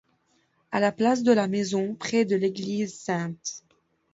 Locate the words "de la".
1.21-1.47